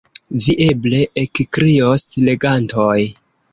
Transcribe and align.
Vi 0.45 0.55
eble 0.67 1.01
ekkrios, 1.25 2.07
legantoj. 2.31 2.99